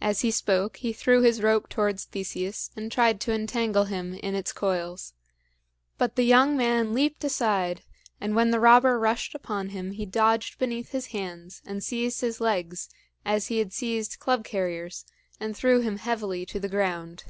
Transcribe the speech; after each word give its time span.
As 0.00 0.22
he 0.22 0.30
spoke 0.30 0.78
he 0.78 0.90
threw 0.94 1.20
his 1.20 1.42
rope 1.42 1.68
towards 1.68 2.06
Theseus 2.06 2.70
and 2.76 2.90
tried 2.90 3.20
to 3.20 3.32
entangle 3.34 3.84
him 3.84 4.14
in 4.14 4.34
its 4.34 4.54
coils. 4.54 5.12
But 5.98 6.16
the 6.16 6.22
young 6.22 6.56
man 6.56 6.94
leaped 6.94 7.22
aside, 7.24 7.82
and 8.22 8.34
when 8.34 8.52
the 8.52 8.58
robber 8.58 8.98
rushed 8.98 9.34
upon 9.34 9.68
him, 9.68 9.90
he 9.90 10.06
dodged 10.06 10.58
beneath 10.58 10.92
his 10.92 11.08
hands 11.08 11.60
and 11.66 11.84
seized 11.84 12.22
his 12.22 12.40
legs, 12.40 12.88
as 13.22 13.48
he 13.48 13.58
had 13.58 13.74
seized 13.74 14.18
Club 14.18 14.44
carrier's, 14.44 15.04
and 15.38 15.54
threw 15.54 15.80
him 15.80 15.98
heavily 15.98 16.46
to 16.46 16.58
the 16.58 16.70
ground. 16.70 17.24